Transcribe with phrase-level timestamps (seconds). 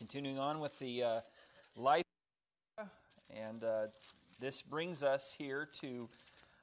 [0.00, 1.20] continuing on with the uh,
[1.76, 2.04] life,
[3.28, 3.88] and uh,
[4.40, 6.08] this brings us here to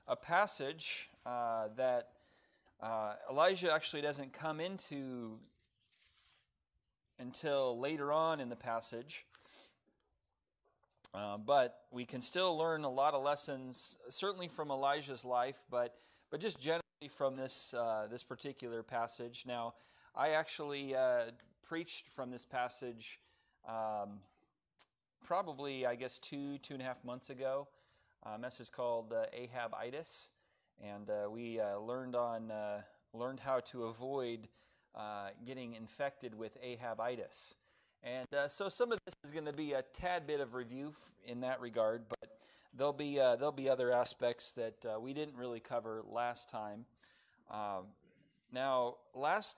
[0.07, 2.09] a passage uh, that
[2.81, 5.37] uh, Elijah actually doesn't come into
[7.19, 9.27] until later on in the passage.
[11.13, 15.93] Uh, but we can still learn a lot of lessons, certainly from Elijah's life, but
[16.31, 19.43] but just generally from this uh, this particular passage.
[19.45, 19.75] Now,
[20.15, 21.25] I actually uh,
[21.61, 23.19] preached from this passage
[23.67, 24.19] um,
[25.23, 27.67] probably, I guess, two, two and a half months ago.
[28.23, 30.29] A message called uh, Ahabitis.
[30.83, 32.81] And uh, we uh, learned, on, uh,
[33.13, 34.47] learned how to avoid
[34.95, 37.55] uh, getting infected with Ahabitis.
[38.03, 40.93] And uh, so some of this is going to be a tad bit of review
[41.25, 42.37] in that regard, but
[42.75, 46.85] there'll be, there'll be other aspects that we didn't really cover last time.
[47.49, 47.85] Um,
[48.51, 49.57] now, last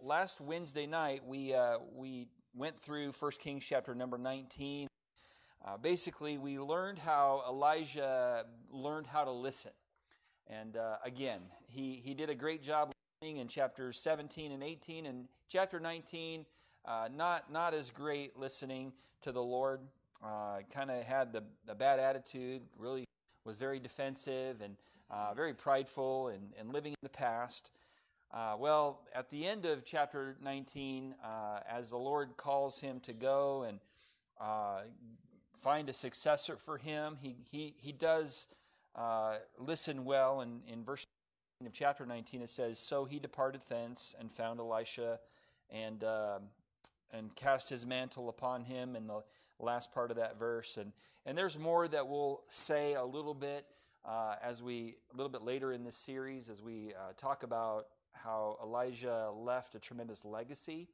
[0.00, 4.88] last Wednesday night, we, uh, we went through 1 Kings chapter number 19.
[5.64, 9.72] Uh, basically, we learned how Elijah learned how to listen.
[10.48, 15.06] And uh, again, he, he did a great job listening in chapters 17 and 18.
[15.06, 16.46] And chapter 19,
[16.84, 19.80] uh, not, not as great listening to the Lord.
[20.24, 23.04] Uh, kind of had the, the bad attitude, really
[23.44, 24.76] was very defensive and
[25.10, 27.70] uh, very prideful and, and living in the past.
[28.32, 33.12] Uh, well, at the end of chapter 19, uh, as the Lord calls him to
[33.12, 33.78] go and
[34.40, 34.80] uh,
[35.62, 38.48] find a successor for him, he, he, he does
[38.94, 40.40] uh, listen well.
[40.40, 41.06] And in verse
[41.64, 45.20] of chapter 19, it says, So he departed thence and found Elisha
[45.70, 46.42] and, um,
[47.12, 49.22] and cast his mantle upon him in the
[49.58, 50.76] last part of that verse.
[50.76, 50.92] And,
[51.24, 53.66] and there's more that we'll say a little bit.
[54.04, 57.88] Uh, as we a little bit later in this series, as we uh, talk about
[58.22, 60.88] how Elijah left a tremendous legacy.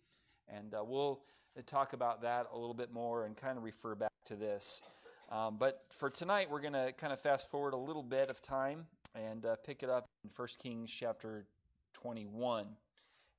[0.49, 1.21] And uh, we'll
[1.67, 4.83] talk about that a little bit more and kind of refer back to this.
[5.31, 8.43] Um, but for tonight, we're going to kind of fast forward a little bit of
[8.43, 11.47] time and uh, pick it up in 1 Kings chapter
[11.95, 12.67] 21.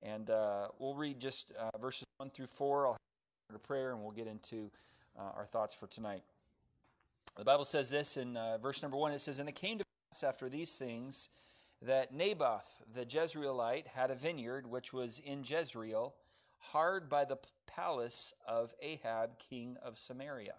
[0.02, 2.88] And uh, we'll read just uh, verses 1 through 4.
[2.88, 2.97] I'll
[3.50, 4.72] have a prayer and we'll get into
[5.18, 6.24] uh, our thoughts for tonight.
[7.35, 9.84] The Bible says this in uh, verse number 1 it says, And it came to
[10.12, 11.29] pass after these things
[11.86, 16.16] that Naboth the Jezreelite had a vineyard which was in Jezreel,
[16.58, 20.56] hard by the palace of Ahab, king of Samaria.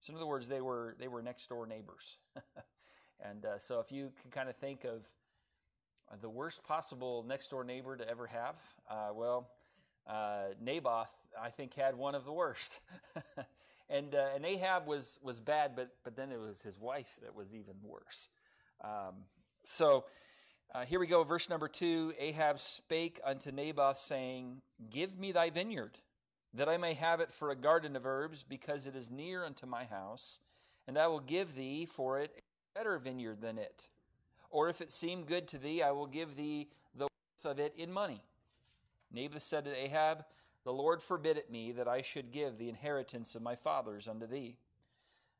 [0.00, 2.18] So, in other words, they were they were next door neighbors.
[3.24, 5.06] and uh, so, if you can kind of think of
[6.20, 8.56] the worst possible next door neighbor to ever have,
[8.90, 9.48] uh, well,
[10.06, 12.80] uh, Naboth, I think, had one of the worst.
[13.88, 17.34] and uh, and Ahab was was bad, but but then it was his wife that
[17.34, 18.28] was even worse.
[18.82, 19.24] Um,
[19.64, 20.04] so
[20.74, 22.14] uh, here we go, verse number two.
[22.18, 25.98] Ahab spake unto Naboth, saying, Give me thy vineyard,
[26.54, 29.66] that I may have it for a garden of herbs, because it is near unto
[29.66, 30.38] my house,
[30.88, 33.90] and I will give thee for it a better vineyard than it.
[34.48, 37.74] Or if it seem good to thee, I will give thee the worth of it
[37.76, 38.22] in money.
[39.12, 40.24] Naboth said to Ahab,
[40.64, 44.26] The Lord forbid it me that I should give the inheritance of my fathers unto
[44.26, 44.56] thee.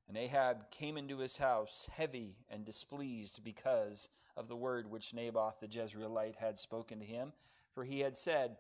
[0.08, 5.60] And Ahab came into his house heavy and displeased because of the word which Naboth
[5.60, 7.32] the Jezreelite had spoken to him.
[7.74, 8.56] For he had said,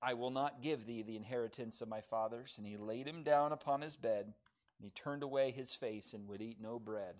[0.00, 2.54] I will not give thee the inheritance of my fathers.
[2.58, 6.28] And he laid him down upon his bed, and he turned away his face and
[6.28, 7.16] would eat no bread.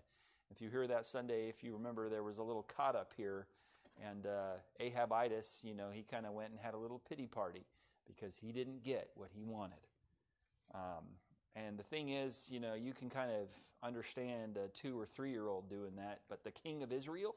[0.50, 3.46] If you hear that Sunday, if you remember, there was a little caught up here,
[4.02, 7.64] and uh, Ahabitis, you know, he kind of went and had a little pity party
[8.06, 9.78] because he didn't get what he wanted.
[10.74, 11.04] Um,
[11.56, 13.48] and the thing is, you know, you can kind of
[13.82, 17.34] understand a two or three year old doing that, but the king of Israel,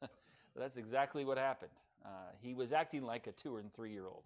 [0.56, 1.70] that's exactly what happened.
[2.04, 2.08] Uh,
[2.40, 4.24] he was acting like a two and three year old.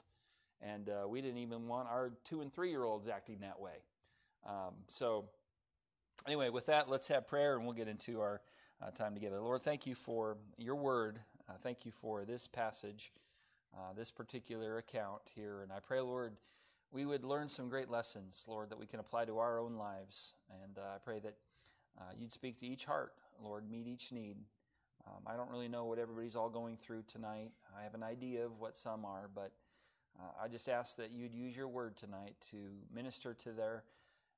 [0.60, 3.82] And uh, we didn't even want our two and three year olds acting that way.
[4.46, 5.24] Um, so,
[6.26, 8.40] anyway, with that, let's have prayer and we'll get into our
[8.82, 9.40] uh, time together.
[9.40, 11.18] Lord, thank you for your word.
[11.48, 13.12] Uh, thank you for this passage,
[13.74, 15.62] uh, this particular account here.
[15.62, 16.32] And I pray, Lord,
[16.94, 20.34] we would learn some great lessons, Lord, that we can apply to our own lives.
[20.62, 21.34] And uh, I pray that
[21.98, 23.12] uh, you'd speak to each heart,
[23.42, 24.36] Lord, meet each need.
[25.04, 27.50] Um, I don't really know what everybody's all going through tonight.
[27.76, 29.50] I have an idea of what some are, but
[30.20, 32.56] uh, I just ask that you'd use your word tonight to
[32.94, 33.82] minister to their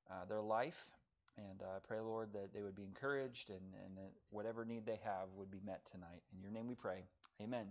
[0.09, 0.89] uh, their life.
[1.37, 4.85] And uh, I pray, Lord, that they would be encouraged and, and that whatever need
[4.85, 6.23] they have would be met tonight.
[6.35, 7.03] In your name we pray.
[7.39, 7.67] Amen.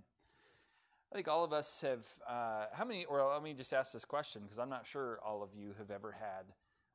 [1.12, 2.04] I think all of us have.
[2.28, 3.04] Uh, how many?
[3.04, 5.90] Or let me just ask this question because I'm not sure all of you have
[5.90, 6.52] ever had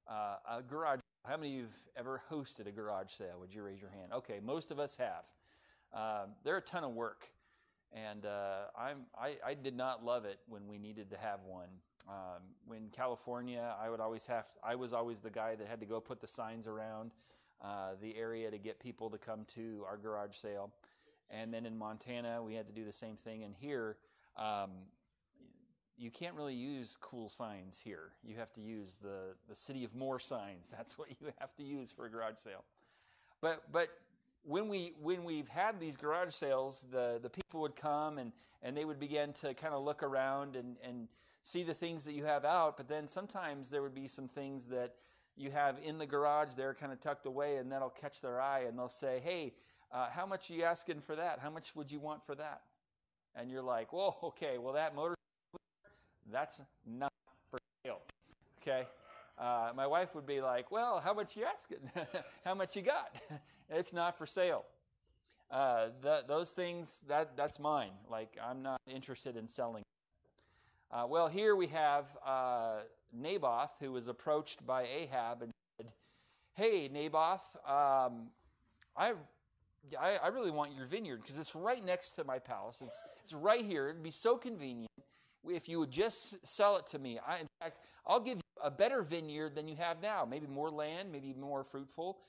[0.09, 0.99] uh, a garage.
[1.25, 3.37] How many of you have ever hosted a garage sale?
[3.39, 4.11] Would you raise your hand?
[4.13, 5.23] Okay, most of us have.
[5.93, 7.29] Um, they're a ton of work,
[7.93, 11.67] and uh, I'm I, I, did not love it when we needed to have one.
[12.07, 15.85] Um, when California, I would always have, I was always the guy that had to
[15.85, 17.11] go put the signs around
[17.63, 20.71] uh, the area to get people to come to our garage sale.
[21.31, 23.43] And then in Montana, we had to do the same thing.
[23.43, 23.97] And here,
[24.37, 24.71] um,
[25.97, 28.11] you can't really use cool signs here.
[28.23, 30.69] You have to use the, the city of more signs.
[30.77, 32.63] That's what you have to use for a garage sale.
[33.39, 33.89] But, but
[34.43, 38.31] when we when we've had these garage sales, the, the people would come and,
[38.63, 41.07] and they would begin to kind of look around and, and
[41.43, 44.67] see the things that you have out, but then sometimes there would be some things
[44.67, 44.95] that
[45.37, 48.65] you have in the garage they're kind of tucked away and that'll catch their eye
[48.67, 49.53] and they'll say, Hey,
[49.93, 51.39] uh, how much are you asking for that?
[51.39, 52.61] How much would you want for that?
[53.35, 55.15] And you're like, Whoa, okay, well, that motor,
[56.31, 57.11] that's not
[57.49, 58.01] for sale.
[58.61, 58.87] Okay.
[59.37, 61.79] Uh, my wife would be like, Well, how much you asking?
[62.45, 63.15] how much you got?
[63.69, 64.65] it's not for sale.
[65.49, 67.91] Uh, the, those things, that, that's mine.
[68.09, 69.83] Like, I'm not interested in selling.
[70.89, 72.79] Uh, well, here we have uh,
[73.11, 75.91] Naboth, who was approached by Ahab and said,
[76.53, 78.29] Hey, Naboth, um,
[78.95, 79.13] I,
[79.99, 82.81] I, I, really want your vineyard because it's right next to my palace.
[82.85, 83.89] It's, it's right here.
[83.89, 84.91] It'd be so convenient
[85.47, 87.19] if you would just sell it to me.
[87.27, 90.25] I, in fact, I'll give you a better vineyard than you have now.
[90.25, 92.19] Maybe more land, maybe more fruitful.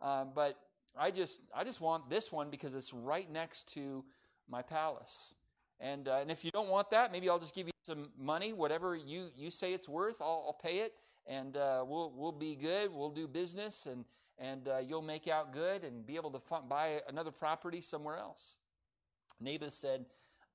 [0.00, 0.58] Um, but
[0.98, 4.04] I just, I just want this one because it's right next to
[4.48, 5.34] my palace.
[5.80, 8.52] And, uh, and if you don't want that, maybe I'll just give you some money,
[8.52, 10.94] whatever you, you say it's worth, I'll, I'll pay it,
[11.26, 12.92] and uh, we'll, we'll be good.
[12.92, 14.04] We'll do business, and,
[14.42, 18.56] and uh, you'll make out good and be able to buy another property somewhere else.
[19.40, 20.04] Naboth said,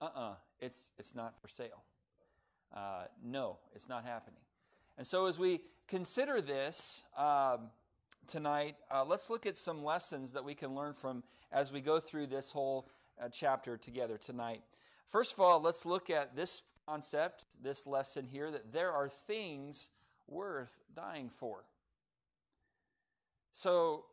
[0.02, 1.84] uh uh-uh, uh, it's, it's not for sale.
[2.76, 4.40] Uh, no, it's not happening.
[4.98, 7.70] And so as we consider this um,
[8.28, 12.00] tonight, uh, let's look at some lessons that we can learn from as we go
[12.00, 12.90] through this whole
[13.22, 14.62] uh, chapter together tonight.
[15.08, 19.92] First of all, let's look at this concept, this lesson here, that there are things
[20.28, 21.64] worth dying for.
[23.58, 24.06] So,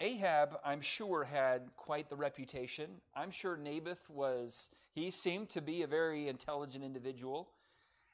[0.00, 3.00] Ahab, I'm sure, had quite the reputation.
[3.14, 7.48] I'm sure Naboth was, he seemed to be a very intelligent individual.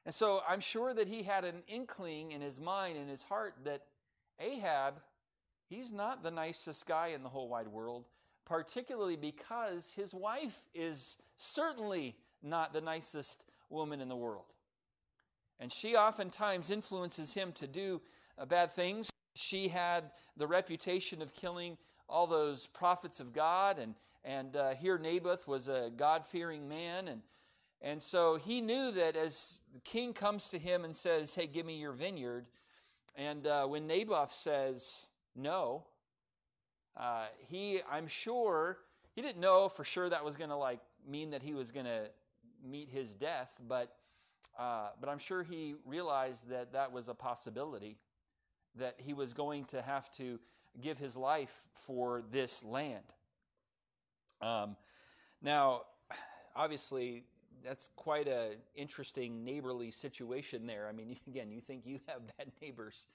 [0.07, 3.55] And so I'm sure that he had an inkling in his mind, in his heart,
[3.65, 3.83] that
[4.39, 5.01] Ahab,
[5.69, 8.05] he's not the nicest guy in the whole wide world
[8.47, 14.53] particularly because his wife is certainly not the nicest woman in the world.
[15.61, 18.01] And she oftentimes influences him to do
[18.39, 19.11] uh, bad things.
[19.37, 21.77] She had the reputation of killing
[22.09, 27.07] all those prophets of God, and, and uh, here Naboth was a God fearing man.
[27.07, 27.21] And,
[27.81, 31.67] and so he knew that as the king comes to him and says, Hey, give
[31.67, 32.47] me your vineyard,
[33.17, 35.07] and uh, when Naboth says
[35.37, 35.85] no,
[36.97, 38.79] uh, he, I'm sure,
[39.15, 41.87] he didn't know for sure that was going to like mean that he was going
[41.87, 42.11] to
[42.65, 43.95] meet his death, but
[44.61, 47.97] uh, but I'm sure he realized that that was a possibility,
[48.77, 50.39] that he was going to have to
[50.83, 53.05] give his life for this land.
[54.43, 54.77] Um,
[55.41, 55.83] now,
[56.55, 57.25] obviously,
[57.65, 60.89] that's quite a interesting neighborly situation there.
[60.89, 63.07] I mean, again, you think you have bad neighbors.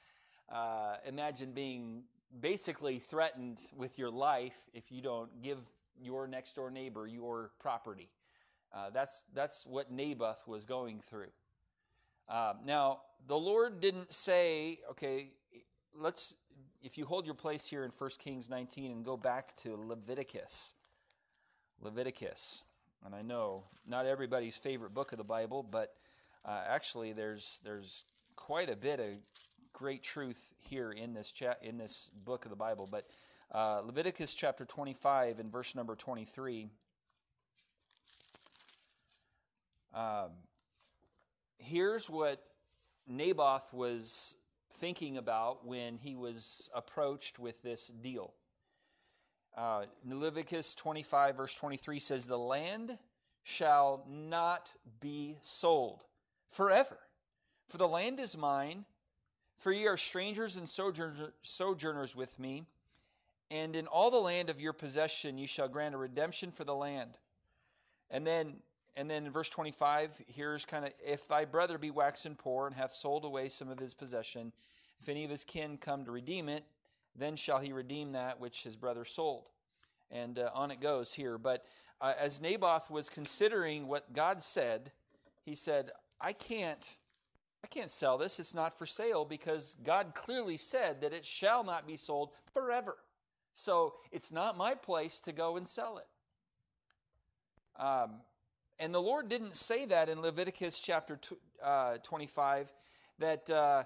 [0.49, 2.05] Uh, imagine being
[2.39, 5.59] basically threatened with your life if you don't give
[6.01, 8.09] your next door neighbor your property.
[8.75, 11.31] Uh, that's, that's what Naboth was going through.
[12.27, 15.31] Uh, now, the Lord didn't say, okay,
[15.97, 16.35] let's,
[16.83, 20.75] if you hold your place here in 1 Kings 19 and go back to Leviticus.
[21.81, 22.63] Leviticus.
[23.05, 25.93] And I know not everybody's favorite book of the Bible, but
[26.43, 28.03] uh, actually there's, there's
[28.35, 29.07] quite a bit of
[29.71, 32.87] great truth here in this chat in this book of the Bible.
[32.89, 33.07] But
[33.53, 36.69] uh, Leviticus chapter 25 and verse number 23.
[39.95, 40.31] Um,
[41.57, 42.43] here's what
[43.07, 44.35] Naboth was
[44.73, 48.33] thinking about when he was approached with this deal.
[49.57, 52.97] Uh, Leviticus 25, verse 23 says, The land
[53.43, 56.05] shall not be sold
[56.49, 56.97] forever,
[57.67, 58.85] for the land is mine
[59.57, 62.65] for ye are strangers and sojourners with me,
[63.49, 66.75] and in all the land of your possession ye shall grant a redemption for the
[66.75, 67.17] land.
[68.09, 68.57] And then
[68.97, 72.75] and then in verse 25, here's kind of if thy brother be waxen poor and
[72.75, 74.53] hath sold away some of his possession,
[75.01, 76.63] if any of his kin come to redeem it,
[77.15, 79.49] then shall he redeem that which his brother sold.
[80.11, 81.37] And uh, on it goes here.
[81.37, 81.65] But
[81.99, 84.91] uh, as Naboth was considering what God said,
[85.43, 86.97] he said, I can't
[87.63, 88.39] I can't sell this.
[88.39, 92.95] It's not for sale because God clearly said that it shall not be sold forever.
[93.55, 97.81] So it's not my place to go and sell it.
[97.81, 98.21] Um,
[98.79, 101.19] and the Lord didn't say that in Leviticus chapter
[101.63, 102.71] uh, 25
[103.19, 103.83] that uh,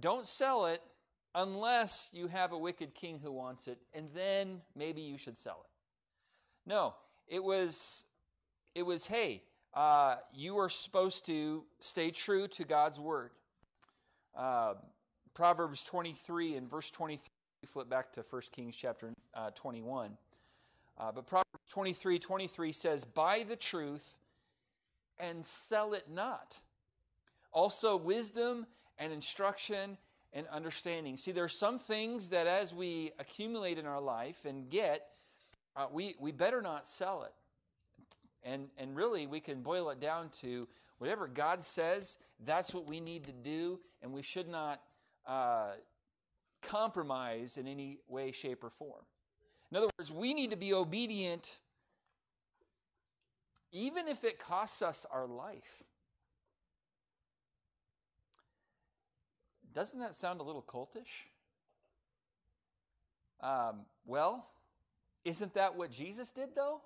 [0.00, 0.80] don't sell it
[1.34, 5.64] unless you have a wicked king who wants it, and then maybe you should sell
[5.64, 6.70] it.
[6.70, 6.94] No,
[7.28, 8.04] it was,
[8.74, 9.42] it was hey,
[9.74, 13.32] uh, you are supposed to stay true to God's word.
[14.36, 14.74] Uh,
[15.34, 17.28] Proverbs 23 and verse 23,
[17.66, 20.16] flip back to 1 Kings chapter uh, 21.
[20.96, 21.43] Uh, but Proverbs
[21.74, 24.16] 23 23 says, Buy the truth
[25.18, 26.60] and sell it not.
[27.50, 28.64] Also, wisdom
[28.96, 29.98] and instruction
[30.32, 31.16] and understanding.
[31.16, 35.08] See, there are some things that as we accumulate in our life and get,
[35.74, 37.32] uh, we, we better not sell it.
[38.48, 43.00] And, and really, we can boil it down to whatever God says, that's what we
[43.00, 44.80] need to do, and we should not
[45.26, 45.72] uh,
[46.62, 49.02] compromise in any way, shape, or form.
[49.72, 51.62] In other words, we need to be obedient
[53.74, 55.82] even if it costs us our life.
[59.74, 61.26] Doesn't that sound a little cultish?
[63.40, 64.46] Um, well,
[65.24, 66.82] isn't that what Jesus did, though?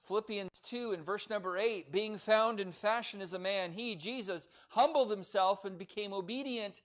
[0.00, 4.48] Philippians 2 in verse number 8 being found in fashion as a man, he, Jesus,
[4.70, 6.80] humbled himself and became obedient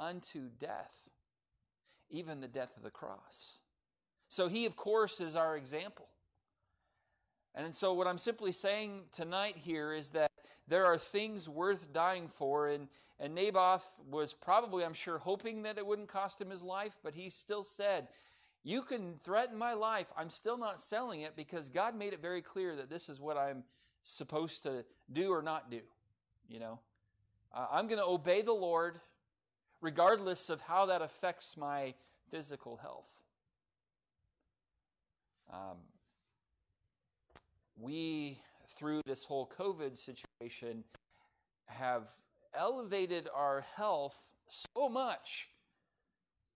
[0.00, 1.08] unto death,
[2.10, 3.60] even the death of the cross.
[4.28, 6.08] So he, of course, is our example.
[7.54, 10.30] And so, what I'm simply saying tonight here is that
[10.66, 12.68] there are things worth dying for.
[12.68, 12.88] And,
[13.20, 17.14] and Naboth was probably, I'm sure, hoping that it wouldn't cost him his life, but
[17.14, 18.08] he still said,
[18.64, 20.12] You can threaten my life.
[20.16, 23.36] I'm still not selling it because God made it very clear that this is what
[23.36, 23.62] I'm
[24.02, 25.80] supposed to do or not do.
[26.48, 26.80] You know,
[27.54, 29.00] uh, I'm going to obey the Lord
[29.80, 31.94] regardless of how that affects my
[32.30, 33.08] physical health.
[35.52, 35.76] Um,
[37.80, 38.38] we,
[38.76, 40.84] through this whole COVID situation,
[41.66, 42.08] have
[42.54, 44.16] elevated our health
[44.48, 45.48] so much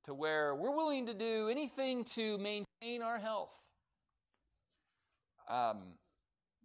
[0.04, 3.54] to where we're willing to do anything to maintain our health.
[5.48, 5.78] Um,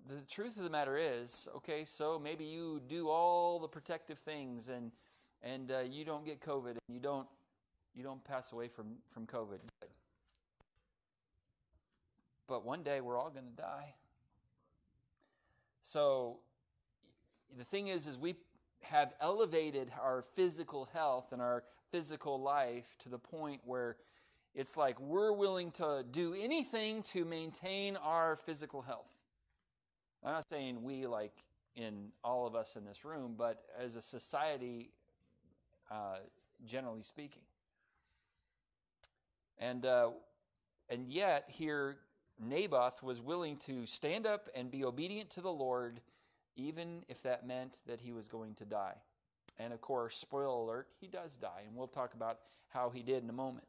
[0.08, 4.70] the truth of the matter is, okay, so maybe you do all the protective things
[4.70, 4.92] and
[5.42, 7.28] and uh, you don't get COVID and you don't
[7.94, 9.60] you don't pass away from from COVID.
[12.48, 13.94] But one day we're all going to die.
[15.84, 16.40] So
[17.58, 18.36] the thing is, is we
[18.82, 23.98] have elevated our physical health and our physical life to the point where
[24.56, 29.12] it's like we're willing to do anything to maintain our physical health.
[30.24, 31.36] I'm not saying we, like
[31.76, 34.90] in all of us in this room, but as a society,
[35.92, 36.18] uh,
[36.66, 37.44] generally speaking.
[39.60, 40.12] And uh,
[40.90, 41.98] and yet here
[42.50, 46.02] Naboth was willing to stand up and be obedient to the Lord,
[46.56, 48.96] even if that meant that he was going to die.
[49.60, 53.24] And of course, spoiler alert, he does die, and we'll talk about how he did
[53.24, 53.68] in a moment.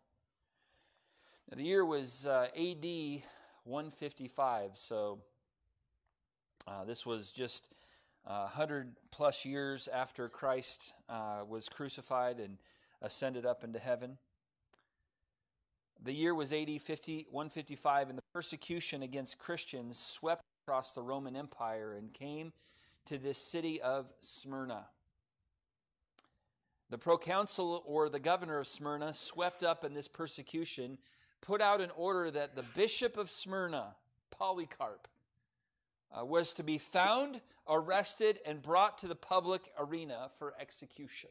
[1.50, 2.84] Now, the year was uh, AD
[3.64, 5.18] 155, so
[6.66, 7.68] uh, this was just
[8.26, 12.56] uh, 100 plus years after Christ uh, was crucified and
[13.02, 14.16] ascended up into heaven.
[16.04, 21.34] The year was AD 50, 155, and the persecution against Christians swept across the Roman
[21.34, 22.52] Empire and came
[23.06, 24.84] to this city of Smyrna.
[26.90, 30.98] The proconsul or the governor of Smyrna swept up in this persecution,
[31.40, 33.96] put out an order that the bishop of Smyrna,
[34.30, 35.08] Polycarp,
[36.12, 41.30] uh, was to be found, arrested, and brought to the public arena for execution.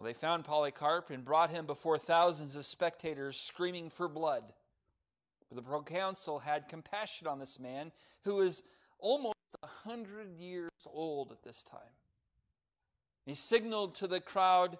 [0.00, 4.44] Well, they found Polycarp and brought him before thousands of spectators screaming for blood.
[5.50, 7.92] But the proconsul had compassion on this man
[8.24, 8.62] who was
[8.98, 11.80] almost a hundred years old at this time.
[13.26, 14.78] He signaled to the crowd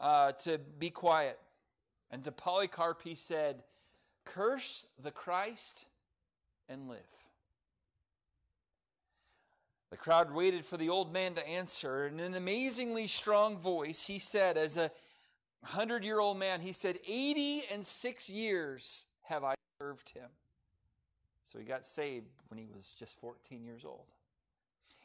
[0.00, 1.38] uh, to be quiet.
[2.10, 3.62] And to Polycarp he said,
[4.24, 5.86] Curse the Christ
[6.68, 7.25] and live.
[9.90, 12.06] The crowd waited for the old man to answer.
[12.06, 14.90] In an amazingly strong voice, he said, as a
[15.62, 20.28] hundred year old man, he said, 80 and six years have I served him.
[21.44, 24.06] So he got saved when he was just 14 years old.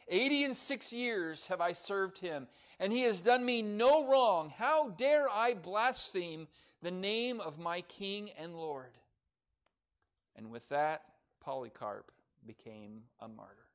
[0.08, 2.48] 80 and six years have I served him,
[2.80, 4.52] and he has done me no wrong.
[4.58, 6.48] How dare I blaspheme
[6.82, 8.98] the name of my King and Lord?
[10.36, 11.04] And with that,
[11.40, 12.12] Polycarp
[12.46, 13.71] became a martyr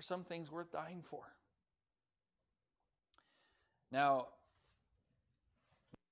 [0.00, 1.20] are some things worth dying for.
[3.92, 4.28] Now,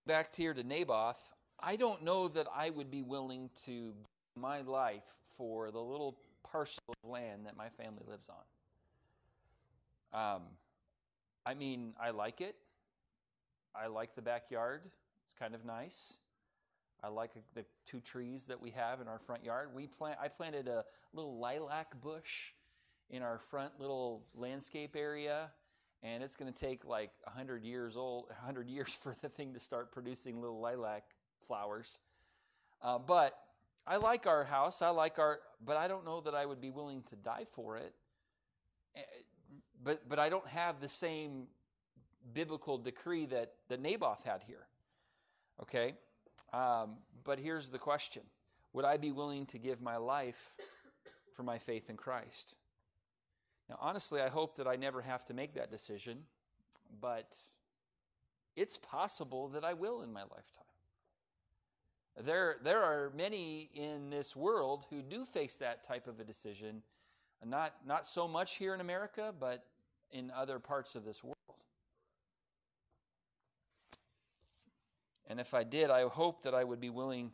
[0.06, 3.94] back here to Naboth, I don't know that I would be willing to
[4.36, 8.28] my life for the little parcel of land that my family lives
[10.12, 10.34] on.
[10.34, 10.42] Um,
[11.46, 12.56] I mean, I like it.
[13.74, 14.82] I like the backyard.
[15.24, 16.18] It's kind of nice.
[17.02, 19.70] I like the two trees that we have in our front yard.
[19.74, 20.18] We plant.
[20.22, 22.52] I planted a little lilac bush
[23.10, 25.50] in our front little landscape area,
[26.02, 29.60] and it's going to take like hundred years old, hundred years for the thing to
[29.60, 31.04] start producing little lilac
[31.46, 31.98] flowers.
[32.82, 33.38] Uh, but
[33.86, 34.82] I like our house.
[34.82, 37.76] I like our, but I don't know that I would be willing to die for
[37.76, 37.94] it.
[38.94, 39.00] Eh,
[39.82, 41.46] but but I don't have the same
[42.32, 44.66] biblical decree that that Naboth had here.
[45.62, 45.94] Okay.
[46.52, 48.22] Um, but here's the question
[48.72, 50.54] Would I be willing to give my life
[51.34, 52.56] for my faith in Christ?
[53.68, 56.24] Now, honestly, I hope that I never have to make that decision,
[57.00, 57.36] but
[58.56, 60.64] it's possible that I will in my lifetime.
[62.20, 66.82] There, there are many in this world who do face that type of a decision,
[67.44, 69.64] not, not so much here in America, but
[70.10, 71.36] in other parts of this world.
[75.28, 77.32] And if I did, I hope that I would be willing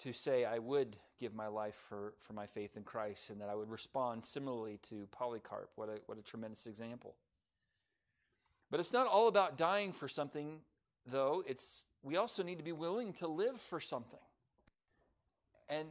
[0.00, 3.48] to say I would give my life for, for my faith in Christ and that
[3.48, 5.70] I would respond similarly to Polycarp.
[5.76, 7.14] What a, what a tremendous example.
[8.70, 10.60] But it's not all about dying for something,
[11.06, 11.42] though.
[11.46, 14.20] It's, we also need to be willing to live for something.
[15.68, 15.88] And,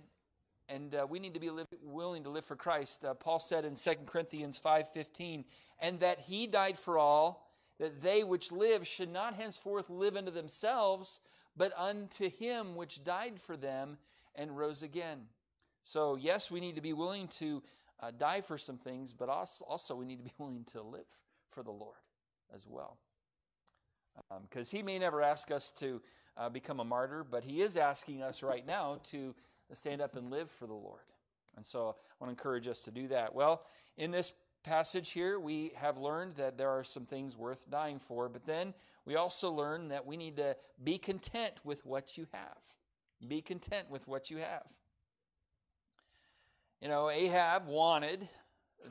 [0.68, 1.52] and uh, we need to be
[1.84, 3.06] willing to live for Christ.
[3.06, 5.44] Uh, Paul said in 2 Corinthians 5.15,
[5.82, 7.50] and that he died for all
[7.80, 11.22] that they which live should not henceforth live unto themselves,
[11.60, 13.98] but unto him which died for them
[14.34, 15.20] and rose again.
[15.84, 17.62] So, yes, we need to be willing to
[18.00, 21.06] uh, die for some things, but also, also we need to be willing to live
[21.52, 21.98] for the Lord
[22.56, 22.98] as well.
[24.42, 26.02] Because um, he may never ask us to
[26.38, 29.36] uh, become a martyr, but he is asking us right now to
[29.74, 31.04] stand up and live for the Lord.
[31.58, 33.36] And so I want to encourage us to do that.
[33.36, 33.64] Well,
[33.98, 34.32] in this
[34.64, 38.74] passage here, we have learned that there are some things worth dying for, but then
[39.06, 42.58] we also learn that we need to be content with what you have.
[43.28, 44.68] Be content with what you have.
[46.82, 48.30] You know, Ahab wanted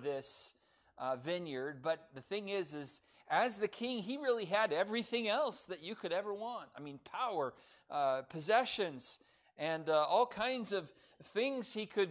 [0.03, 0.55] this
[0.99, 3.01] uh, vineyard, but the thing is, is
[3.31, 6.69] as the king, he really had everything else that you could ever want.
[6.77, 7.55] I mean, power,
[7.91, 9.19] uh, possessions,
[9.57, 12.11] and uh, all kinds of things he could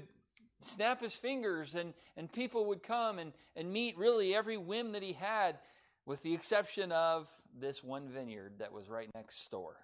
[0.62, 5.04] snap his fingers and, and people would come and, and meet really every whim that
[5.04, 5.58] he had,
[6.06, 9.76] with the exception of this one vineyard that was right next door.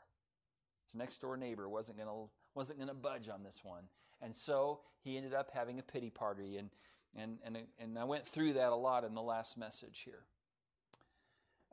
[0.88, 3.84] His next door neighbor wasn't going to wasn't going to budge on this one.
[4.22, 6.58] And so he ended up having a pity party.
[6.58, 6.70] And,
[7.16, 10.24] and, and, and I went through that a lot in the last message here.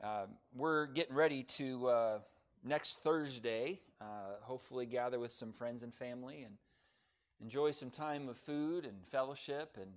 [0.03, 2.19] Uh, we're getting ready to, uh,
[2.63, 6.55] next Thursday, uh, hopefully gather with some friends and family and
[7.41, 9.91] enjoy some time of food and fellowship and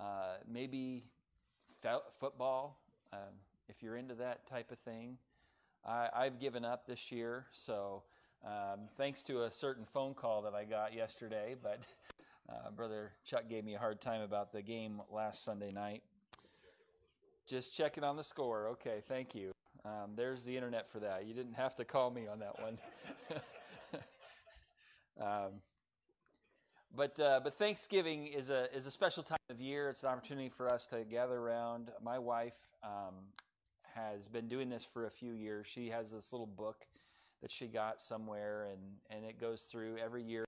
[0.00, 1.04] uh, maybe
[1.82, 2.78] fe- football
[3.12, 3.34] um,
[3.68, 5.18] if you're into that type of thing.
[5.84, 8.02] I, have given up this year, so
[8.44, 11.78] um, thanks to a certain phone call that I got yesterday, but
[12.48, 16.02] uh, Brother Chuck gave me a hard time about the game last Sunday night.
[17.46, 18.66] Just checking on the score.
[18.70, 19.52] Okay, thank you.
[19.84, 21.24] Um, there's the internet for that.
[21.24, 22.78] You didn't have to call me on that one.
[26.94, 29.90] but, uh, but Thanksgiving is a, is a special time of year.
[29.90, 31.90] It's an opportunity for us to gather around.
[32.02, 33.14] My wife um,
[33.94, 35.66] has been doing this for a few years.
[35.66, 36.86] She has this little book
[37.42, 40.44] that she got somewhere, and, and it goes through every year.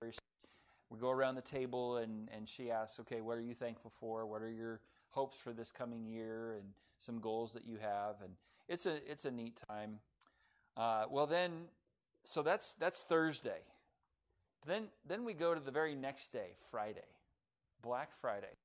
[0.91, 4.27] We go around the table, and, and she asks, Okay, what are you thankful for?
[4.27, 6.55] What are your hopes for this coming year?
[6.55, 6.65] And
[6.99, 8.17] some goals that you have.
[8.23, 8.35] And
[8.69, 10.01] it's a, it's a neat time.
[10.77, 11.53] Uh, well, then,
[12.25, 13.61] so that's, that's Thursday.
[14.67, 17.01] Then, then we go to the very next day, Friday,
[17.83, 18.57] Black Friday,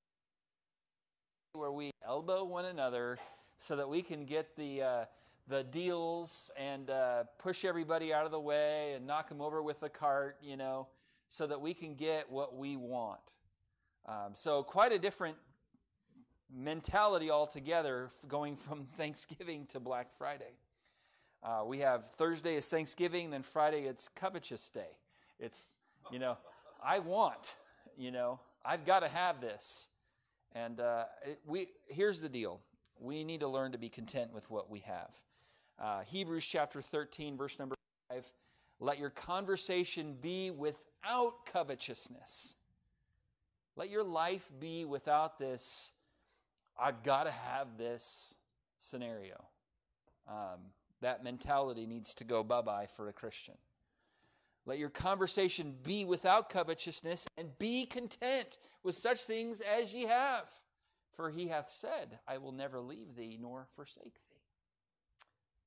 [1.54, 3.18] where we elbow one another
[3.58, 5.06] so that we can get the, uh,
[5.48, 9.80] the deals and uh, push everybody out of the way and knock them over with
[9.80, 10.88] the cart, you know,
[11.30, 13.36] so that we can get what we want.
[14.06, 15.38] Um, so, quite a different
[16.54, 20.58] mentality altogether going from Thanksgiving to Black Friday.
[21.42, 24.98] Uh, we have Thursday is Thanksgiving, then Friday it's Covetous Day.
[25.40, 25.74] It's
[26.12, 26.38] you know,
[26.84, 27.56] I want,
[27.98, 29.89] you know, I've got to have this.
[30.54, 31.06] And uh,
[31.46, 32.60] we here's the deal:
[33.00, 35.16] we need to learn to be content with what we have.
[35.80, 37.76] Uh, Hebrews chapter 13, verse number
[38.10, 38.26] five.
[38.80, 42.56] Let your conversation be without covetousness.
[43.76, 45.94] Let your life be without this.
[46.80, 48.36] I've got to have this
[48.80, 49.44] scenario.
[50.28, 50.60] Um,
[51.02, 53.56] that mentality needs to go bye bye for a Christian.
[54.65, 60.49] Let your conversation be without covetousness, and be content with such things as ye have.
[61.12, 64.41] For he hath said, I will never leave thee nor forsake thee.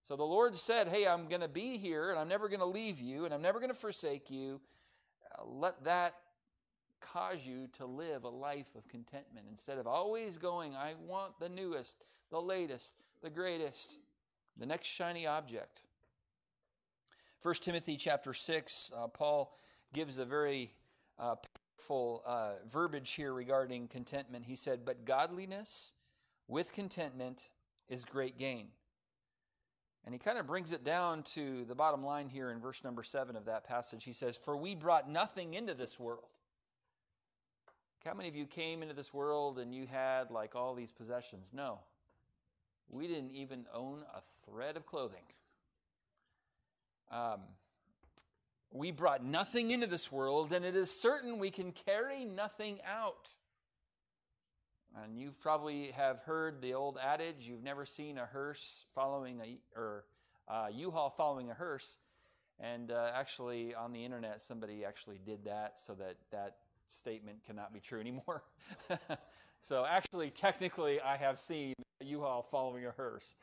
[0.03, 2.67] So the Lord said, Hey, I'm going to be here, and I'm never going to
[2.67, 4.61] leave you, and I'm never going to forsake you.
[5.39, 6.15] Uh, let that
[7.01, 11.49] cause you to live a life of contentment instead of always going, I want the
[11.49, 13.99] newest, the latest, the greatest,
[14.57, 15.83] the next shiny object.
[17.43, 19.53] 1 Timothy chapter 6, uh, Paul
[19.93, 20.73] gives a very
[21.19, 21.37] uh,
[21.77, 24.45] powerful uh, verbiage here regarding contentment.
[24.45, 25.93] He said, But godliness
[26.49, 27.51] with contentment
[27.89, 28.69] is great gain.
[30.05, 33.03] And he kind of brings it down to the bottom line here in verse number
[33.03, 34.05] 7 of that passage.
[34.05, 36.29] He says, For we brought nothing into this world.
[38.05, 41.51] How many of you came into this world and you had like all these possessions?
[41.53, 41.81] No.
[42.89, 45.25] We didn't even own a thread of clothing.
[47.11, 47.41] Um,
[48.73, 53.35] we brought nothing into this world, and it is certain we can carry nothing out.
[55.03, 59.79] And you probably have heard the old adage: you've never seen a hearse following a
[59.79, 60.05] or
[60.49, 61.99] a U-Haul following a hearse.
[62.59, 66.57] And uh, actually, on the internet, somebody actually did that so that that
[66.89, 68.43] statement cannot be true anymore.
[69.61, 73.37] so actually, technically, I have seen a U-Haul following a hearse,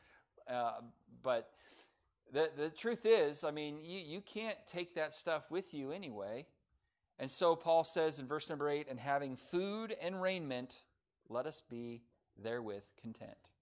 [0.48, 0.72] uh,
[1.22, 1.50] but
[2.32, 6.46] the, the truth is, I mean, you, you can't take that stuff with you anyway.
[7.18, 10.80] And so Paul says in verse number eight, and having food and raiment,
[11.28, 12.02] let us be
[12.42, 13.52] therewith content.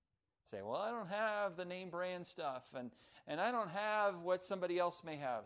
[0.45, 2.91] Say, well, I don't have the name brand stuff, and,
[3.29, 5.45] and I don't have what somebody else may have.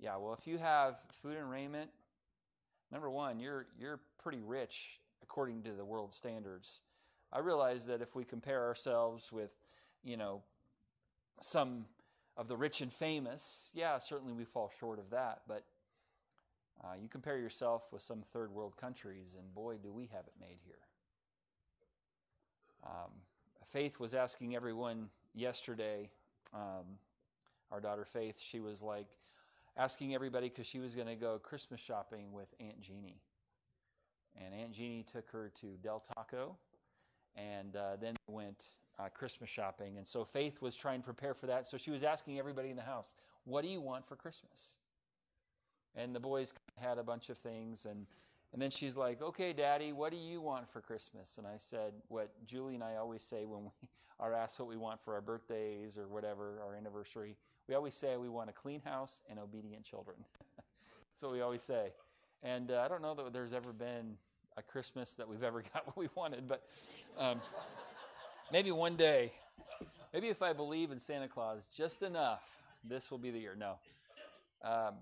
[0.00, 1.90] Yeah, well, if you have food and raiment,
[2.90, 6.80] number one, you're, you're pretty rich according to the world standards.
[7.32, 9.50] I realize that if we compare ourselves with,
[10.02, 10.42] you know,
[11.40, 11.84] some
[12.36, 15.42] of the rich and famous, yeah, certainly we fall short of that.
[15.48, 15.64] But
[16.84, 20.34] uh, you compare yourself with some third world countries, and boy, do we have it
[20.40, 20.74] made here.
[22.84, 23.10] Um,
[23.64, 26.08] Faith was asking everyone yesterday,
[26.54, 26.98] um,
[27.72, 29.08] our daughter Faith, she was like
[29.76, 33.20] asking everybody because she was going to go Christmas shopping with Aunt Jeannie.
[34.36, 36.56] And Aunt Jeannie took her to Del Taco
[37.34, 38.64] and uh, then went
[38.98, 39.96] uh, Christmas shopping.
[39.98, 41.66] And so Faith was trying to prepare for that.
[41.66, 44.78] So she was asking everybody in the house, What do you want for Christmas?
[45.94, 47.86] And the boys had a bunch of things.
[47.86, 48.06] And,
[48.52, 51.38] and then she's like, Okay, Daddy, what do you want for Christmas?
[51.38, 53.88] And I said, What Julie and I always say when we
[54.20, 57.36] are asked what we want for our birthdays or whatever, our anniversary,
[57.68, 60.16] we always say we want a clean house and obedient children.
[60.56, 61.92] That's what we always say.
[62.42, 64.16] And uh, I don't know that there's ever been
[64.56, 66.62] a Christmas that we've ever got what we wanted, but.
[67.18, 67.40] Um,
[68.52, 69.32] Maybe one day,
[70.14, 73.56] maybe if I believe in Santa Claus just enough, this will be the year.
[73.58, 73.74] No.
[74.62, 74.94] Um,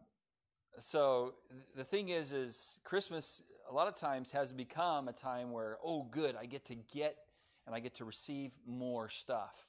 [0.79, 1.35] so
[1.77, 6.05] the thing is, is Christmas a lot of times has become a time where, oh,
[6.11, 7.17] good, I get to get
[7.67, 9.67] and I get to receive more stuff.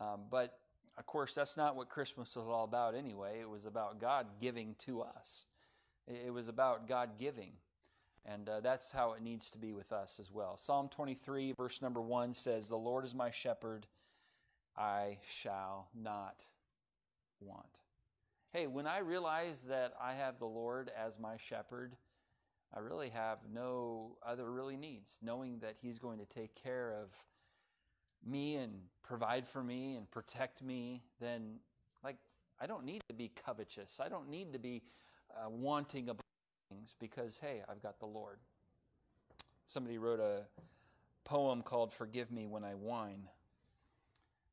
[0.00, 0.56] Um, but
[0.96, 3.40] of course, that's not what Christmas was all about anyway.
[3.40, 5.46] It was about God giving to us.
[6.06, 7.52] It was about God giving.
[8.28, 10.56] And uh, that's how it needs to be with us as well.
[10.56, 13.86] Psalm 23, verse number 1 says, The Lord is my shepherd,
[14.76, 16.44] I shall not
[17.40, 17.80] want.
[18.52, 21.94] Hey, when I realize that I have the Lord as my shepherd,
[22.74, 27.14] I really have no other really needs, knowing that He's going to take care of
[28.26, 28.72] me and
[29.04, 31.60] provide for me and protect me, then,
[32.02, 32.16] like,
[32.60, 34.00] I don't need to be covetous.
[34.04, 34.82] I don't need to be
[35.30, 36.14] uh, wanting a
[36.68, 38.38] things because, hey, I've got the Lord.
[39.66, 40.42] Somebody wrote a
[41.24, 43.28] poem called Forgive Me When I Whine.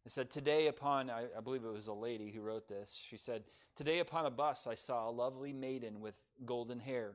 [0.05, 3.01] It said, Today upon, I, I, believe it was a lady who wrote this.
[3.07, 3.43] She said,
[3.75, 7.13] Today upon a bus I saw a lovely maiden with golden hair.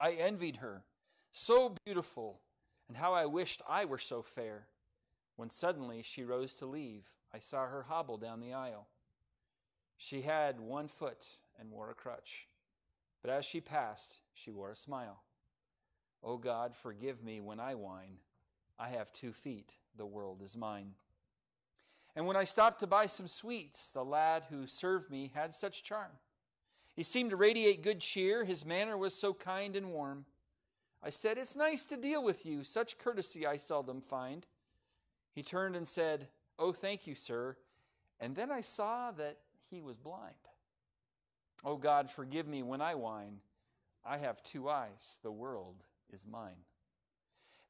[0.00, 0.84] I envied her,
[1.32, 2.40] so beautiful,
[2.88, 4.66] and how I wished I were so fair.
[5.36, 8.86] When suddenly she rose to leave, I saw her hobble down the aisle.
[9.96, 11.26] She had one foot
[11.58, 12.46] and wore a crutch.
[13.24, 15.22] But as she passed, she wore a smile.
[16.22, 18.18] O oh God, forgive me when I whine.
[18.78, 20.90] I have two feet, the world is mine.
[22.14, 25.82] And when I stopped to buy some sweets, the lad who served me had such
[25.82, 26.10] charm.
[26.92, 30.26] He seemed to radiate good cheer, his manner was so kind and warm.
[31.02, 34.46] I said, It's nice to deal with you, such courtesy I seldom find.
[35.32, 37.56] He turned and said, Oh, thank you, sir.
[38.20, 39.38] And then I saw that
[39.70, 40.34] he was blind.
[41.64, 43.38] Oh God, forgive me when I whine.
[44.04, 46.64] I have two eyes, the world is mine.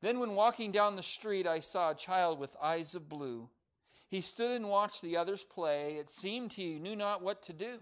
[0.00, 3.48] Then, when walking down the street, I saw a child with eyes of blue.
[4.08, 5.94] He stood and watched the others play.
[5.94, 7.78] It seemed he knew not what to do.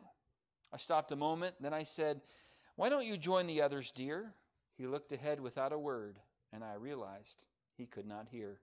[0.73, 2.21] I stopped a moment, then I said,
[2.77, 4.35] Why don't you join the others, dear?
[4.77, 6.19] He looked ahead without a word,
[6.53, 7.47] and I realized
[7.77, 8.59] he could not hear.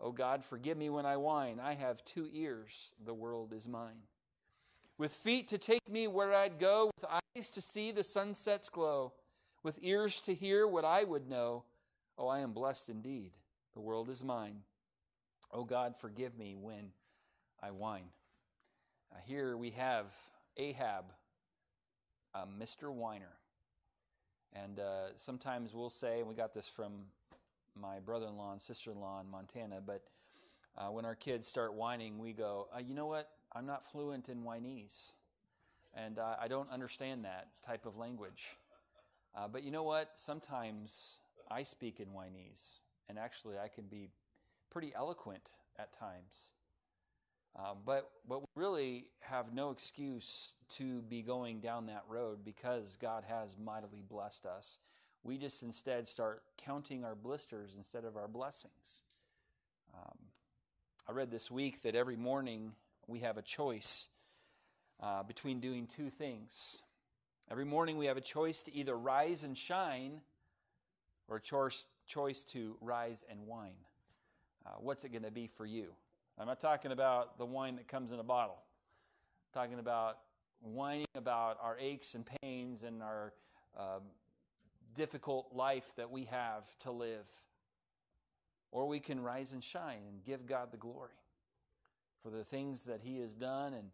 [0.00, 1.60] Oh God, forgive me when I whine.
[1.60, 4.02] I have two ears, the world is mine.
[4.96, 9.12] With feet to take me where I'd go, with eyes to see the sunset's glow,
[9.62, 11.64] with ears to hear what I would know.
[12.16, 13.32] Oh, I am blessed indeed.
[13.74, 14.60] The world is mine.
[15.52, 16.90] Oh God, forgive me when
[17.60, 18.08] I whine.
[19.12, 20.12] Uh, here we have
[20.56, 21.06] Ahab,
[22.34, 22.92] uh, Mr.
[22.92, 23.32] Whiner.
[24.52, 26.92] And uh, sometimes we'll say, and we got this from
[27.74, 30.02] my brother in law and sister in law in Montana, but
[30.76, 33.28] uh, when our kids start whining, we go, uh, you know what?
[33.54, 35.14] I'm not fluent in Whinese.
[35.94, 38.56] And uh, I don't understand that type of language.
[39.36, 40.10] Uh, but you know what?
[40.16, 44.10] Sometimes I speak in Whinese, and actually I can be
[44.70, 46.52] pretty eloquent at times.
[47.56, 52.96] Uh, but but we really have no excuse to be going down that road because
[52.96, 54.78] God has mightily blessed us.
[55.22, 59.04] We just instead start counting our blisters instead of our blessings.
[59.94, 60.18] Um,
[61.08, 62.72] I read this week that every morning
[63.08, 64.08] we have a choice
[65.02, 66.82] uh, between doing two things.
[67.50, 70.20] Every morning we have a choice to either rise and shine
[71.28, 73.72] or a choice, choice to rise and whine.
[74.64, 75.92] Uh, what's it going to be for you?
[76.38, 78.56] I'm not talking about the wine that comes in a bottle.
[79.54, 80.18] I'm talking about
[80.62, 83.32] whining about our aches and pains and our
[83.78, 84.02] um,
[84.94, 87.28] difficult life that we have to live.
[88.72, 91.10] Or we can rise and shine and give God the glory
[92.24, 93.90] for the things that He has done and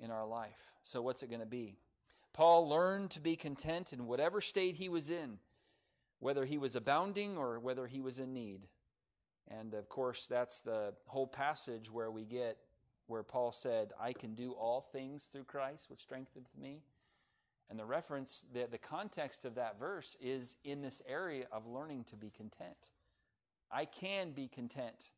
[0.00, 0.74] in our life.
[0.82, 1.76] So, what's it going to be?
[2.32, 5.38] Paul learned to be content in whatever state he was in,
[6.18, 8.66] whether he was abounding or whether he was in need.
[9.48, 12.56] And of course, that's the whole passage where we get
[13.06, 16.80] where Paul said, I can do all things through Christ, which strengtheneth me.
[17.68, 22.04] And the reference, the, the context of that verse is in this area of learning
[22.04, 22.90] to be content.
[23.70, 25.10] I can be content.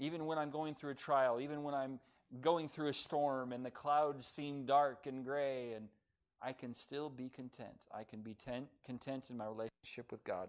[0.00, 2.00] Even when I'm going through a trial, even when I'm
[2.40, 5.88] going through a storm and the clouds seem dark and gray, and
[6.42, 7.86] I can still be content.
[7.94, 10.48] I can be ten, content in my relationship with God.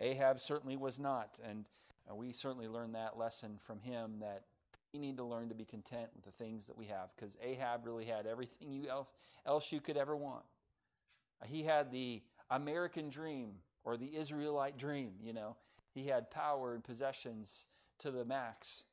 [0.00, 1.66] Ahab certainly was not, and
[2.10, 4.44] uh, we certainly learned that lesson from him that
[4.92, 7.84] we need to learn to be content with the things that we have because Ahab
[7.86, 9.12] really had everything you else,
[9.46, 10.44] else you could ever want.
[11.44, 13.52] He had the American dream
[13.84, 15.56] or the Israelite dream, you know.
[15.94, 17.66] He had power and possessions
[18.02, 18.84] to the max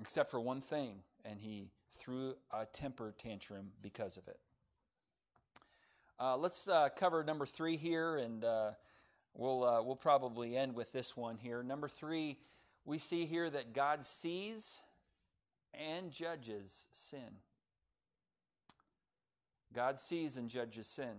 [0.00, 4.38] except for one thing, and he threw a temper tantrum because of it.
[6.18, 8.70] Uh, let's uh, cover number three here, and uh,
[9.34, 11.62] we'll uh, we'll probably end with this one here.
[11.62, 12.38] Number three,
[12.84, 14.80] we see here that God sees
[15.72, 17.38] and judges sin.
[19.74, 21.14] God sees and judges sin.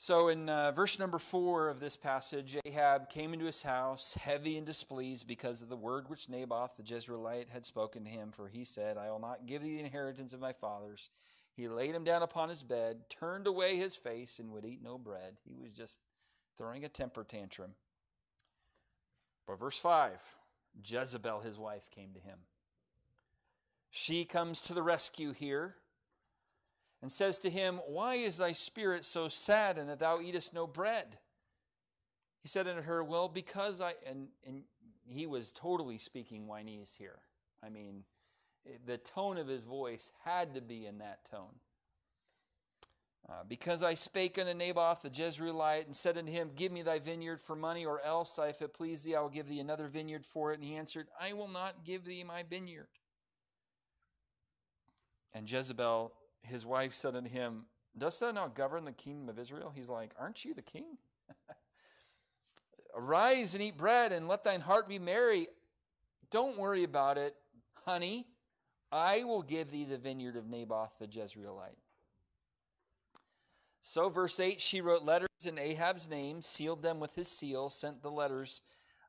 [0.00, 4.56] So, in uh, verse number four of this passage, Ahab came into his house heavy
[4.56, 8.30] and displeased because of the word which Naboth the Jezreelite had spoken to him.
[8.30, 11.10] For he said, I will not give thee the inheritance of my fathers.
[11.52, 14.98] He laid him down upon his bed, turned away his face, and would eat no
[14.98, 15.34] bread.
[15.44, 15.98] He was just
[16.56, 17.72] throwing a temper tantrum.
[19.48, 20.36] But verse 5
[20.86, 22.38] Jezebel, his wife, came to him.
[23.90, 25.74] She comes to the rescue here
[27.02, 30.66] and says to him, Why is thy spirit so sad and that thou eatest no
[30.66, 31.18] bread?
[32.42, 34.62] He said unto her, Well, because I, and, and
[35.06, 37.18] he was totally speaking Whinese here.
[37.64, 38.04] I mean,
[38.86, 41.54] the tone of his voice had to be in that tone.
[43.28, 46.98] Uh, because I spake unto Naboth the Jezreelite and said unto him, Give me thy
[46.98, 50.24] vineyard for money, or else, if it please thee, I will give thee another vineyard
[50.24, 50.60] for it.
[50.60, 52.88] And he answered, I will not give thee my vineyard.
[55.34, 57.64] And Jezebel his wife said unto him,
[57.96, 59.72] Dost thou not govern the kingdom of Israel?
[59.74, 60.98] He's like, Aren't you the king?
[62.96, 65.48] Arise and eat bread and let thine heart be merry.
[66.30, 67.34] Don't worry about it,
[67.84, 68.26] honey.
[68.90, 71.76] I will give thee the vineyard of Naboth the Jezreelite.
[73.82, 78.02] So, verse 8 she wrote letters in Ahab's name, sealed them with his seal, sent
[78.02, 78.62] the letters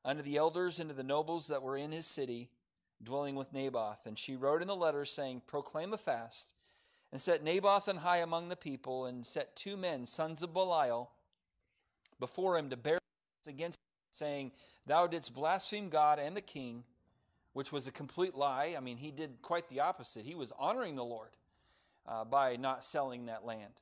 [0.06, 2.50] unto the elders and to the nobles that were in his city,
[3.02, 4.06] dwelling with Naboth.
[4.06, 6.54] And she wrote in the letter, saying, Proclaim a fast
[7.12, 11.12] and set Naboth on high among the people, and set two men, sons of Belial,
[12.20, 13.00] before him to bear
[13.48, 14.52] against him, saying,
[14.86, 16.84] Thou didst blaspheme God and the king,
[17.54, 18.76] which was a complete lie.
[18.78, 20.26] I mean, he did quite the opposite.
[20.26, 21.30] He was honoring the Lord
[22.08, 23.74] uh, by not selling that land.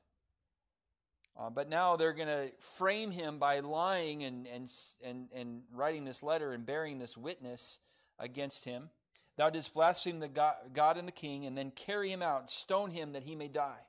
[1.38, 4.68] Uh, but now they're going to frame him by lying and, and,
[5.04, 7.78] and, and writing this letter and bearing this witness
[8.18, 8.90] against him.
[9.38, 12.90] Thou didst blaspheme the God, God and the king, and then carry him out, stone
[12.90, 13.86] him that he may die.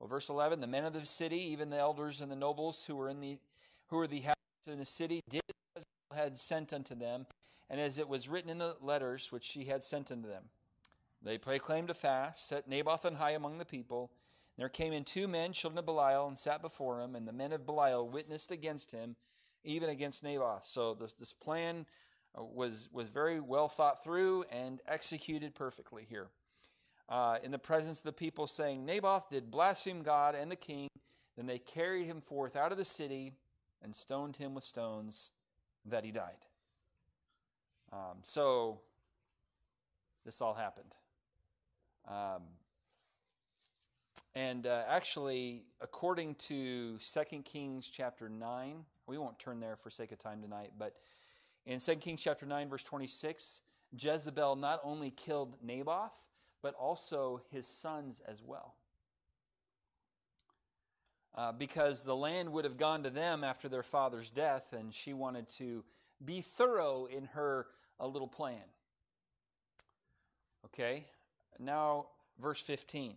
[0.00, 2.96] Well, verse 11 The men of the city, even the elders and the nobles who
[2.96, 3.38] were in the
[3.88, 5.40] who were the habitants in the city, did
[5.76, 7.26] as had sent unto them,
[7.70, 10.42] and as it was written in the letters which she had sent unto them.
[11.22, 14.10] They proclaimed a fast, set Naboth on high among the people.
[14.56, 17.32] And there came in two men, children of Belial, and sat before him, and the
[17.32, 19.14] men of Belial witnessed against him,
[19.62, 20.64] even against Naboth.
[20.64, 21.86] So this, this plan
[22.36, 26.28] was, was very well thought through and executed perfectly here.
[27.08, 30.88] Uh, in the presence of the people, saying, Naboth did blaspheme God and the king.
[31.36, 33.32] Then they carried him forth out of the city
[33.82, 35.30] and stoned him with stones
[35.84, 36.44] that he died.
[37.92, 38.80] Um, so
[40.24, 40.94] this all happened.
[42.08, 42.42] Um,
[44.34, 50.12] and uh, actually, according to 2 Kings chapter 9, we won't turn there for sake
[50.12, 50.96] of time tonight, but
[51.66, 53.62] in 2 Kings chapter 9, verse 26,
[53.98, 56.22] Jezebel not only killed Naboth,
[56.62, 58.74] but also his sons as well.
[61.34, 65.12] Uh, because the land would have gone to them after their father's death, and she
[65.12, 65.84] wanted to
[66.24, 67.66] be thorough in her
[68.00, 68.62] a little plan.
[70.64, 71.04] Okay,
[71.58, 72.06] now
[72.40, 73.14] verse 15.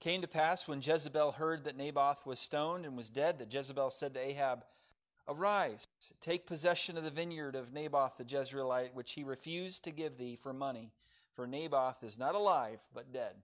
[0.00, 3.90] Came to pass when Jezebel heard that Naboth was stoned and was dead, that Jezebel
[3.90, 4.64] said to Ahab,
[5.28, 5.86] Arise,
[6.20, 10.36] take possession of the vineyard of Naboth the Jezreelite, which he refused to give thee
[10.36, 10.90] for money.
[11.34, 13.34] For Naboth is not alive, but dead.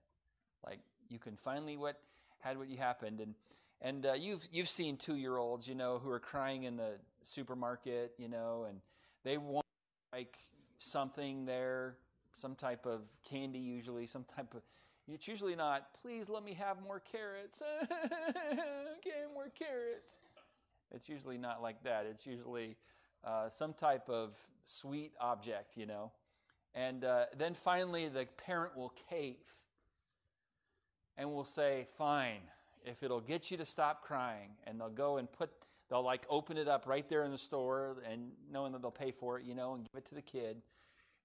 [0.65, 1.99] Like you can finally what
[2.39, 3.35] had what you happened, and
[3.81, 6.93] and uh, you've you've seen two year olds, you know, who are crying in the
[7.21, 8.79] supermarket, you know, and
[9.23, 9.65] they want
[10.11, 10.35] like
[10.79, 11.97] something there,
[12.31, 14.61] some type of candy, usually some type of.
[15.07, 15.89] It's usually not.
[16.01, 17.61] Please let me have more carrots.
[17.83, 20.17] okay, more carrots.
[20.91, 22.05] It's usually not like that.
[22.09, 22.77] It's usually
[23.23, 26.11] uh, some type of sweet object, you know.
[26.73, 29.45] And uh, then finally, the parent will cave
[31.17, 32.41] and will say, Fine,
[32.85, 34.49] if it'll get you to stop crying.
[34.67, 35.49] And they'll go and put,
[35.89, 39.11] they'll like open it up right there in the store and knowing that they'll pay
[39.11, 40.61] for it, you know, and give it to the kid.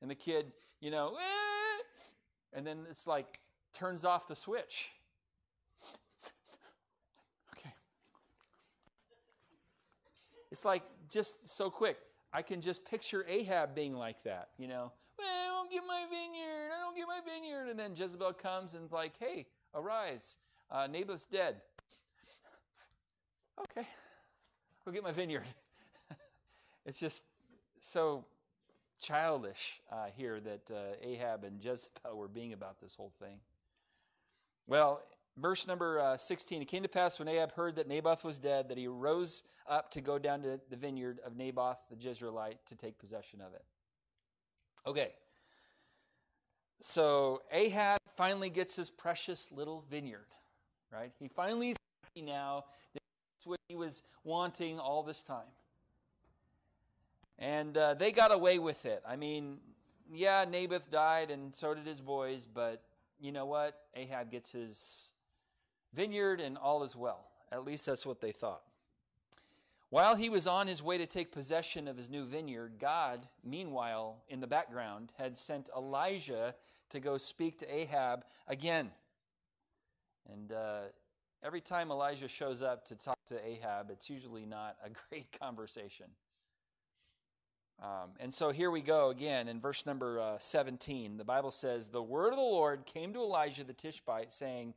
[0.00, 1.82] And the kid, you know, eh!
[2.52, 3.40] and then it's like
[3.72, 4.90] turns off the switch.
[10.50, 11.98] It's like just so quick.
[12.32, 14.92] I can just picture Ahab being like that, you know.
[15.18, 16.70] Well, I don't get my vineyard.
[16.76, 17.68] I don't get my vineyard.
[17.68, 20.38] And then Jezebel comes and's like, hey, arise.
[20.70, 21.56] Uh, Naboth's dead.
[23.60, 23.86] okay,
[24.84, 25.44] go get my vineyard.
[26.86, 27.24] it's just
[27.80, 28.24] so
[29.00, 33.38] childish uh, here that uh, Ahab and Jezebel were being about this whole thing.
[34.66, 35.02] Well,
[35.40, 38.68] verse number uh, 16 it came to pass when Ahab heard that Naboth was dead
[38.68, 42.74] that he rose up to go down to the vineyard of Naboth the Jezreelite to
[42.74, 43.64] take possession of it.
[44.86, 45.12] Okay.
[46.80, 50.26] So Ahab finally gets his precious little vineyard
[50.92, 51.12] right?
[51.18, 52.64] He finally is happy now.
[52.94, 55.46] That's what he was wanting all this time.
[57.38, 59.02] And uh, they got away with it.
[59.08, 59.58] I mean,
[60.12, 62.82] yeah, Naboth died and so did his boys, but
[63.18, 63.74] you know what?
[63.94, 65.12] Ahab gets his
[65.94, 67.26] vineyard and all is well.
[67.52, 68.62] At least that's what they thought.
[69.90, 74.22] While he was on his way to take possession of his new vineyard, God, meanwhile,
[74.28, 76.54] in the background, had sent Elijah
[76.90, 78.90] to go speak to Ahab again.
[80.32, 80.80] And uh,
[81.42, 86.06] every time Elijah shows up to talk to Ahab, it's usually not a great conversation.
[87.82, 91.16] Um, and so here we go again in verse number uh, 17.
[91.16, 94.74] The Bible says, The word of the Lord came to Elijah the Tishbite, saying,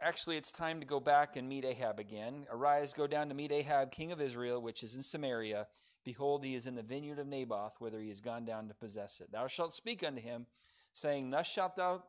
[0.00, 2.46] Actually, it's time to go back and meet Ahab again.
[2.50, 5.66] Arise, go down to meet Ahab, king of Israel, which is in Samaria.
[6.04, 9.20] Behold, he is in the vineyard of Naboth, whither he is gone down to possess
[9.20, 9.32] it.
[9.32, 10.46] Thou shalt speak unto him,
[10.92, 12.02] saying, Thus shalt thou,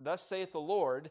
[0.00, 1.10] thus saith the Lord,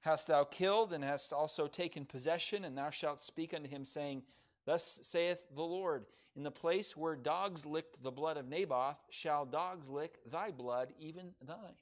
[0.00, 4.22] hast thou killed, and hast also taken possession, and thou shalt speak unto him, saying,
[4.64, 9.44] Thus saith the Lord, In the place where dogs licked the blood of Naboth, shall
[9.44, 11.76] dogs lick thy blood, even thine.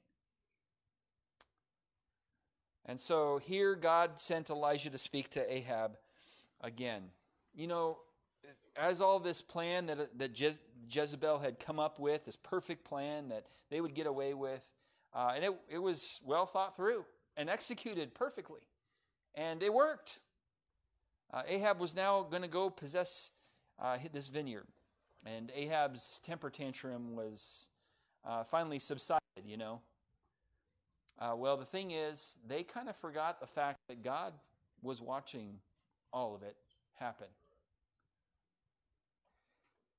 [2.89, 5.95] And so here God sent Elijah to speak to Ahab
[6.59, 7.03] again.
[7.53, 7.99] You know,
[8.75, 10.57] as all this plan that, that Je-
[10.89, 14.67] Jezebel had come up with, this perfect plan that they would get away with,
[15.13, 17.05] uh, and it, it was well thought through
[17.37, 18.61] and executed perfectly.
[19.35, 20.17] And it worked.
[21.31, 23.29] Uh, Ahab was now going to go possess
[23.79, 24.65] uh, this vineyard.
[25.27, 27.67] And Ahab's temper tantrum was
[28.27, 29.81] uh, finally subsided, you know.
[31.19, 34.31] Uh, well, the thing is, they kind of forgot the fact that God
[34.81, 35.55] was watching
[36.13, 36.55] all of it
[36.97, 37.27] happen.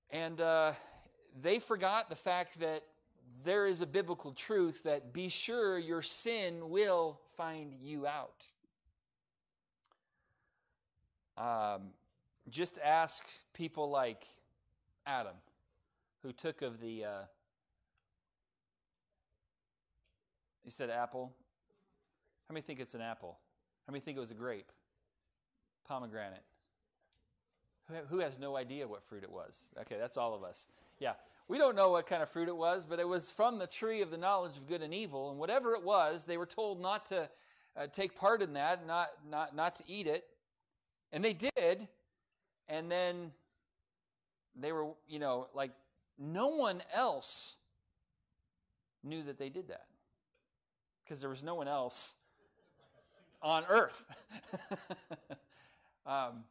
[0.09, 0.73] And uh,
[1.43, 2.85] they forgot the fact that
[3.45, 8.47] there is a biblical truth that be sure your sin will find you out.
[11.37, 11.89] Um,
[12.49, 14.25] just ask people like
[15.07, 15.37] Adam,
[16.23, 17.05] who took of the.
[17.05, 17.23] Uh,
[20.71, 21.33] you said apple.
[22.47, 23.41] How many think it's an apple?
[23.89, 24.71] How many think it was a grape?
[25.85, 26.45] Pomegranate.
[28.09, 29.71] Who has no idea what fruit it was?
[29.81, 30.69] Okay, that's all of us.
[31.01, 31.15] Yeah,
[31.49, 34.01] we don't know what kind of fruit it was, but it was from the tree
[34.01, 35.31] of the knowledge of good and evil.
[35.31, 37.29] And whatever it was, they were told not to
[37.77, 40.23] uh, take part in that, not, not, not to eat it.
[41.11, 41.89] And they did.
[42.69, 43.33] And then
[44.55, 45.73] they were, you know, like
[46.17, 47.57] no one else
[49.03, 49.87] knew that they did that
[51.11, 52.15] because there was no one else
[53.43, 54.07] on earth.
[56.07, 56.45] um,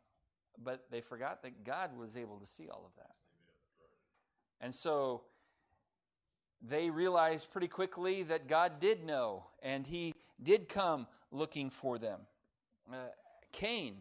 [0.61, 3.15] but they forgot that God was able to see all of that.
[4.59, 5.21] And so
[6.61, 12.19] they realized pretty quickly that God did know and he did come looking for them.
[12.91, 12.97] Uh,
[13.53, 13.95] Cain,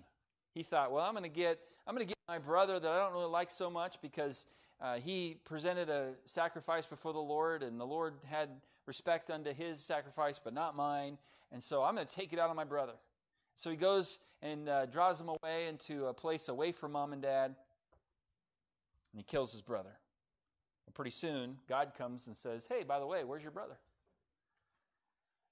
[0.54, 2.98] he thought, well, I'm going to get I'm going to get my brother that I
[2.98, 4.46] don't really like so much because
[4.80, 8.48] uh, he presented a sacrifice before the Lord and the Lord had
[8.88, 11.18] respect unto his sacrifice but not mine.
[11.52, 12.94] And so I'm going to take it out on my brother.
[13.54, 17.22] So he goes and uh, draws him away into a place away from mom and
[17.22, 17.54] dad,
[19.12, 19.98] and he kills his brother.
[20.86, 23.76] And pretty soon, God comes and says, Hey, by the way, where's your brother?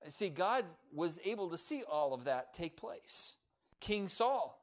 [0.09, 3.37] See, God was able to see all of that take place.
[3.81, 4.63] King Saul,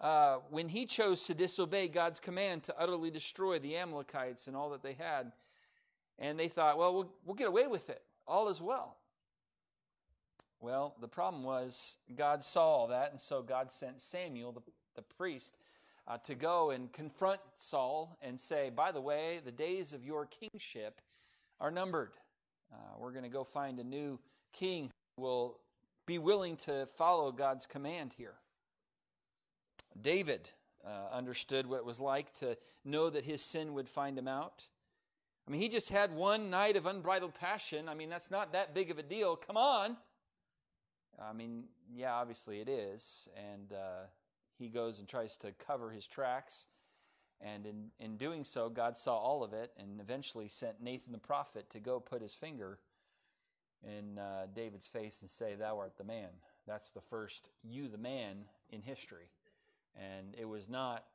[0.00, 4.70] uh, when he chose to disobey God's command to utterly destroy the Amalekites and all
[4.70, 5.32] that they had,
[6.18, 8.02] and they thought, well, we'll, we'll get away with it.
[8.26, 8.96] All is well.
[10.60, 14.62] Well, the problem was God saw all that, and so God sent Samuel, the,
[14.96, 15.56] the priest,
[16.06, 20.26] uh, to go and confront Saul and say, By the way, the days of your
[20.26, 21.00] kingship
[21.60, 22.12] are numbered.
[22.72, 24.18] Uh, we're going to go find a new
[24.52, 25.58] king who will
[26.06, 28.34] be willing to follow God's command here.
[30.00, 30.50] David
[30.84, 34.64] uh, understood what it was like to know that his sin would find him out.
[35.48, 37.88] I mean, he just had one night of unbridled passion.
[37.88, 39.34] I mean, that's not that big of a deal.
[39.34, 39.96] Come on.
[41.18, 43.30] I mean, yeah, obviously it is.
[43.34, 44.08] And uh,
[44.58, 46.66] he goes and tries to cover his tracks.
[47.40, 51.18] And in, in doing so, God saw all of it and eventually sent Nathan the
[51.18, 52.78] prophet to go put his finger
[53.82, 56.28] in uh, David's face and say, Thou art the man.
[56.66, 59.30] That's the first you, the man, in history.
[59.96, 61.06] And it was not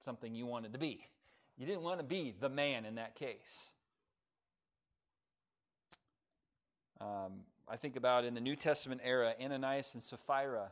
[0.00, 1.04] something you wanted to be.
[1.58, 3.72] You didn't want to be the man in that case.
[7.00, 10.70] Um, I think about in the New Testament era, Ananias and Sapphira.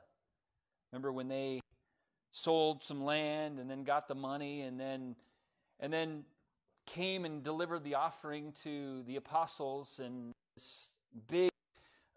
[0.92, 1.60] Remember when they
[2.30, 5.16] sold some land and then got the money and then
[5.80, 6.24] and then
[6.86, 10.92] came and delivered the offering to the apostles and this
[11.28, 11.50] big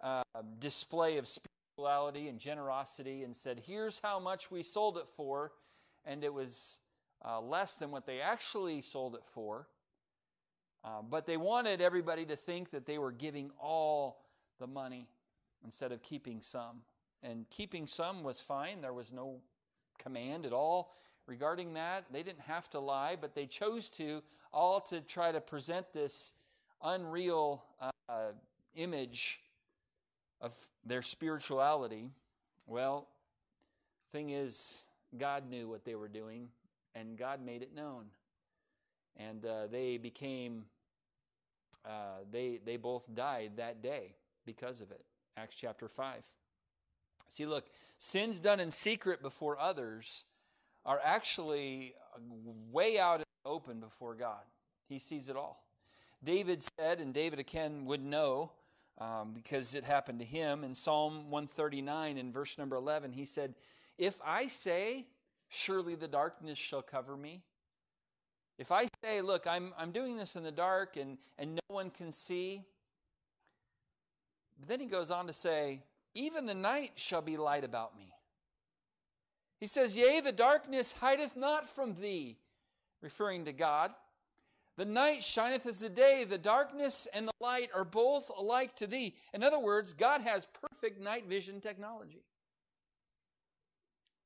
[0.02, 0.22] uh,
[0.60, 5.54] display of spirituality and generosity and said, "Here's how much we sold it for,"
[6.06, 6.80] and it was
[7.26, 9.68] uh, less than what they actually sold it for.
[10.84, 14.24] Uh, but they wanted everybody to think that they were giving all
[14.60, 15.08] the money
[15.64, 16.82] instead of keeping some.
[17.22, 18.82] And keeping some was fine.
[18.82, 19.42] There was no
[19.98, 20.94] command at all
[21.28, 22.06] regarding that.
[22.12, 26.34] They didn't have to lie, but they chose to, all to try to present this
[26.82, 28.32] unreal uh,
[28.76, 29.42] image
[30.40, 30.56] of
[30.86, 32.10] their spirituality.
[32.68, 33.08] Well,
[34.12, 34.86] thing is,
[35.18, 36.48] God knew what they were doing,
[36.96, 38.06] and God made it known.
[39.18, 40.66] And uh, they became,
[41.86, 44.16] uh, they, they both died that day
[44.46, 45.04] because of it.
[45.38, 46.24] Acts chapter 5.
[47.28, 47.68] See, look,
[47.98, 50.26] sins done in secret before others
[50.86, 51.94] are actually
[52.72, 54.42] way out in the open before God.
[54.88, 55.64] He sees it all.
[56.24, 58.52] David said, and David again would know
[59.00, 63.56] um, because it happened to him in Psalm 139 in verse number 11, he said,
[63.98, 65.06] If I say,
[65.50, 67.42] Surely the darkness shall cover me.
[68.58, 71.90] If I say, Look, I'm, I'm doing this in the dark and, and no one
[71.90, 72.64] can see,
[74.60, 75.82] but then he goes on to say,
[76.14, 78.14] Even the night shall be light about me.
[79.60, 82.38] He says, Yea, the darkness hideth not from thee,
[83.02, 83.92] referring to God.
[84.78, 88.88] The night shineth as the day, the darkness and the light are both alike to
[88.88, 89.14] thee.
[89.34, 92.24] In other words, God has perfect night vision technology.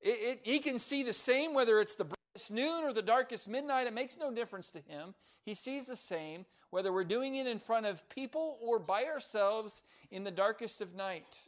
[0.03, 3.47] It, it, he can see the same whether it's the brightest noon or the darkest
[3.47, 3.87] midnight.
[3.87, 5.15] It makes no difference to him.
[5.43, 9.81] He sees the same whether we're doing it in front of people or by ourselves
[10.11, 11.47] in the darkest of night.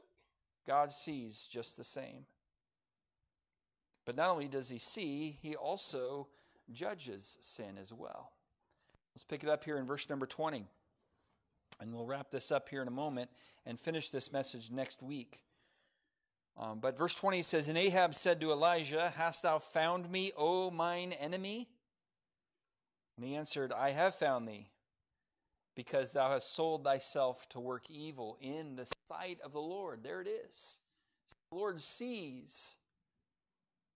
[0.66, 2.26] God sees just the same.
[4.06, 6.28] But not only does he see, he also
[6.72, 8.32] judges sin as well.
[9.14, 10.66] Let's pick it up here in verse number 20.
[11.82, 13.30] And we'll wrap this up here in a moment
[13.66, 15.42] and finish this message next week.
[16.58, 20.72] Um, but verse 20 says, And Ahab said to Elijah, Hast thou found me, O
[20.72, 21.68] mine enemy?
[23.18, 24.70] And he answered, I have found thee,
[25.76, 30.04] because thou hast sold thyself to work evil in the sight of the Lord.
[30.04, 30.80] There it is.
[31.50, 32.76] The Lord sees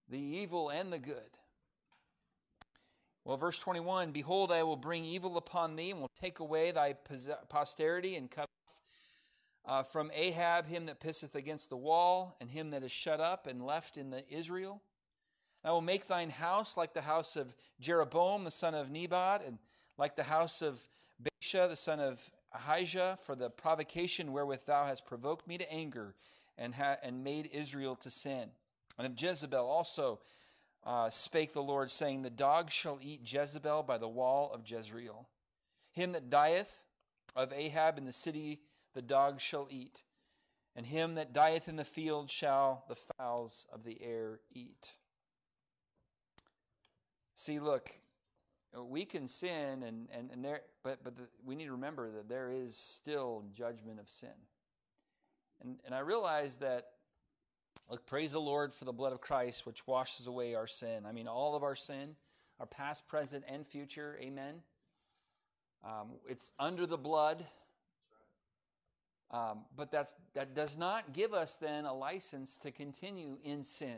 [0.10, 1.38] the evil and the good.
[3.24, 6.95] Well, verse 21 Behold, I will bring evil upon thee, and will take away thy
[7.49, 8.47] posterity, and cut
[9.66, 13.47] uh, from Ahab him that pisseth against the wall, and him that is shut up
[13.47, 14.82] and left in the Israel.
[15.64, 19.60] I will make thine house like the house of Jeroboam the son of Nebat, and
[19.97, 20.88] like the house of
[21.22, 26.16] Baasha the son of Ahijah, for the provocation wherewith thou hast provoked me to anger,
[26.57, 28.49] and, ha- and made Israel to sin.
[28.97, 30.20] And of Jezebel also
[30.86, 35.28] uh, spake the Lord, saying, The dog shall eat Jezebel by the wall of Jezreel.
[35.91, 36.86] Him that dieth
[37.36, 38.62] of Ahab in the city,
[38.93, 40.03] the dogs shall eat,
[40.75, 44.95] and him that dieth in the field shall the fowls of the air eat.
[47.35, 47.89] See, look,
[48.77, 52.29] we can sin, and, and, and there, but, but the, we need to remember that
[52.29, 54.29] there is still judgment of sin.
[55.61, 56.87] And, and I realize that
[57.89, 61.05] Look, praise the Lord for the blood of Christ, which washes away our sin.
[61.07, 62.15] I mean, all of our sin,
[62.59, 64.15] our past, present, and future.
[64.21, 64.61] Amen.
[65.83, 67.47] Um, it's under the blood.
[69.32, 73.97] Um, but that's, that does not give us then a license to continue in sin.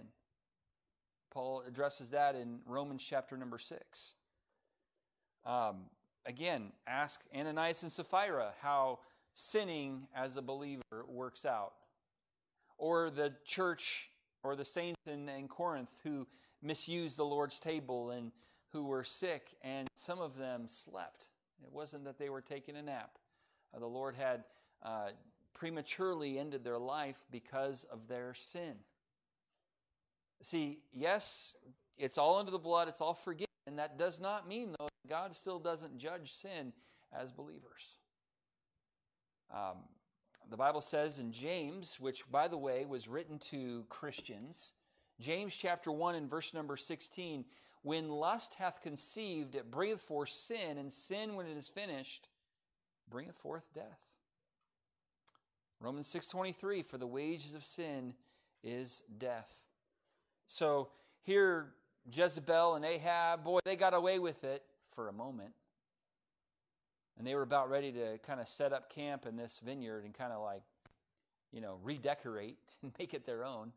[1.31, 4.15] Paul addresses that in Romans chapter number 6.
[5.45, 5.85] Um,
[6.25, 8.99] again, ask Ananias and Sapphira how
[9.33, 11.73] sinning as a believer works out
[12.77, 14.09] or the church
[14.43, 16.27] or the saints in, in Corinth who
[16.61, 18.31] misused the Lord's table and
[18.73, 21.27] who were sick, and some of them slept.
[21.61, 23.11] It wasn't that they were taking a nap.
[23.75, 24.43] Uh, the Lord had
[24.83, 25.09] uh,
[25.53, 28.73] prematurely ended their life because of their sin.
[30.41, 31.55] See, yes,
[31.97, 33.47] it's all under the blood, it's all forgiven.
[33.75, 36.73] That does not mean, though, God still doesn't judge sin
[37.13, 37.99] as believers.
[39.53, 39.77] Um,
[40.49, 44.73] the Bible says in James, which, by the way, was written to Christians,
[45.19, 47.45] James chapter 1 and verse number 16,
[47.83, 52.27] when lust hath conceived, it bringeth forth sin, and sin, when it is finished,
[53.09, 54.10] bringeth forth death.
[55.81, 58.13] Romans 6:23 for the wages of sin
[58.63, 59.67] is death.
[60.45, 61.73] So here
[62.11, 65.53] Jezebel and Ahab, boy, they got away with it for a moment.
[67.17, 70.13] And they were about ready to kind of set up camp in this vineyard and
[70.13, 70.63] kind of like,
[71.51, 73.73] you know, redecorate and make it their own.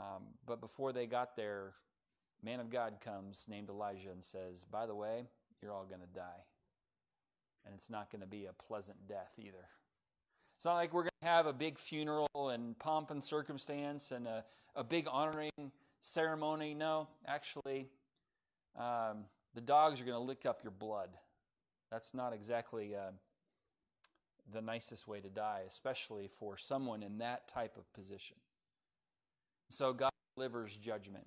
[0.00, 1.74] Um, but before they got there,
[2.42, 5.28] man of God comes named Elijah and says, By the way,
[5.60, 6.44] you're all going to die.
[7.66, 9.68] And it's not going to be a pleasant death either.
[10.60, 14.26] It's not like we're going to have a big funeral and pomp and circumstance and
[14.26, 14.44] a,
[14.76, 16.74] a big honoring ceremony.
[16.74, 17.88] No, actually,
[18.78, 21.08] um, the dogs are going to lick up your blood.
[21.90, 23.12] That's not exactly uh,
[24.52, 28.36] the nicest way to die, especially for someone in that type of position.
[29.70, 31.26] So God delivers judgment.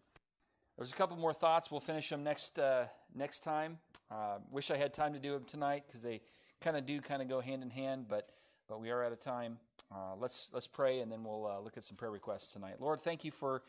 [0.78, 1.72] There's a couple more thoughts.
[1.72, 3.80] We'll finish them next uh, next time.
[4.12, 6.22] Uh, wish I had time to do them tonight because they
[6.62, 8.30] kind of do kind of go hand in hand, but
[8.68, 9.58] but we are out of time.
[9.94, 12.76] Uh, let's let's pray and then we'll uh, look at some prayer requests tonight.
[12.80, 13.62] Lord, thank you for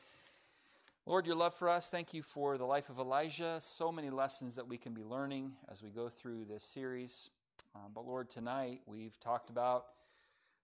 [1.06, 1.90] Lord, your love for us.
[1.90, 3.58] Thank you for the life of Elijah.
[3.60, 7.28] So many lessons that we can be learning as we go through this series.
[7.74, 9.84] Um, but Lord, tonight we've talked about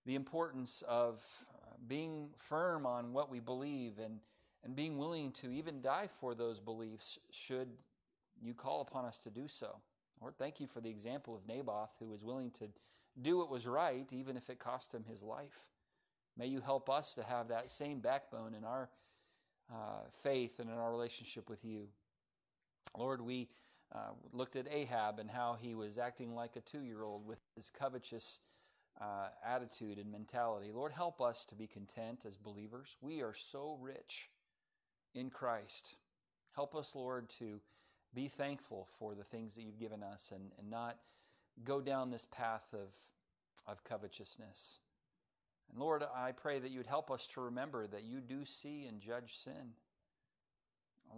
[0.07, 1.23] the importance of
[1.53, 4.21] uh, being firm on what we believe and,
[4.65, 7.69] and being willing to even die for those beliefs should
[8.43, 9.77] you call upon us to do so.
[10.23, 12.69] Lord, thank you for the example of Naboth who was willing to
[13.21, 15.71] do what was right even if it cost him his life.
[16.37, 18.89] May you help us to have that same backbone in our
[19.73, 21.89] uh, faith and in our relationship with you.
[22.97, 23.49] Lord, we
[23.95, 27.41] uh, looked at Ahab and how he was acting like a two year old with
[27.57, 28.41] his covetous
[29.01, 30.71] uh, attitude and mentality.
[30.73, 32.97] Lord, help us to be content as believers.
[33.01, 34.31] We are so rich
[35.15, 35.97] in Christ.
[36.55, 37.61] Help us, Lord, to
[38.15, 40.99] be thankful for the things that you've given us and, and not
[41.65, 42.95] go down this path of,
[43.67, 44.81] of covetousness.
[45.71, 48.87] And Lord, I pray that you would help us to remember that you do see
[48.87, 49.75] and judge sin.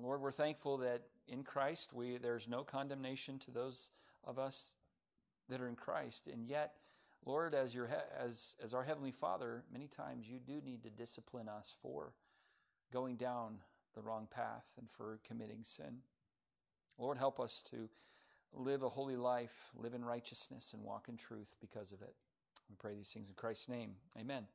[0.00, 3.90] Lord, we're thankful that in Christ we there's no condemnation to those
[4.24, 4.74] of us
[5.48, 6.28] that are in Christ.
[6.32, 6.74] And yet,
[7.24, 7.88] Lord, as your
[8.18, 12.14] as as our heavenly Father, many times you do need to discipline us for
[12.92, 13.58] going down
[13.94, 15.98] the wrong path and for committing sin.
[16.98, 17.88] Lord, help us to
[18.54, 22.14] live a holy life, live in righteousness, and walk in truth because of it.
[22.68, 23.94] We pray these things in Christ's name.
[24.18, 24.46] Amen.